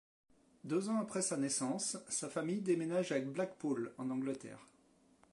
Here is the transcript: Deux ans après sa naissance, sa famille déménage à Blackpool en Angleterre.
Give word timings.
Deux 0.63 0.89
ans 0.89 0.99
après 0.99 1.21
sa 1.21 1.37
naissance, 1.37 1.95
sa 2.09 2.27
famille 2.27 2.61
déménage 2.61 3.11
à 3.11 3.19
Blackpool 3.19 3.93
en 3.99 4.09
Angleterre. 4.09 4.65